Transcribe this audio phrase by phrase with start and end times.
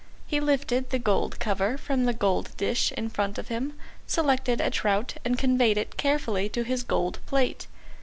[0.25, 3.77] He lifted the gold cover from the gold dish in front of him,
[4.07, 7.67] selected a trout and conveyed it carefully to his gold plate.